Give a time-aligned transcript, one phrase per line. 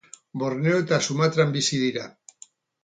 [0.43, 2.11] Borneo eta Sumatran bizi dira.